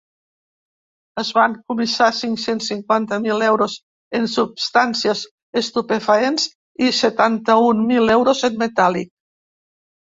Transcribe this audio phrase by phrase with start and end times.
[1.23, 3.77] Es van comissar cinc-cents cinquanta mil euros
[4.21, 5.23] en substàncies
[5.63, 6.51] estupefaents
[6.89, 9.15] i setanta-un mil euros en metàl·lic.